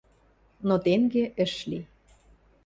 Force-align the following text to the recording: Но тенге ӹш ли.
Но 0.67 0.75
тенге 0.83 1.23
ӹш 1.45 1.53
ли. 1.69 1.79